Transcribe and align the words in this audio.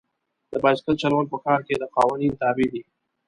د 0.51 0.53
بایسکل 0.63 0.95
چلول 1.01 1.25
په 1.31 1.37
ښار 1.43 1.59
کې 1.67 1.75
د 1.77 1.83
قوانین 1.95 2.31
تابع 2.41 2.67
دي. 2.73 2.81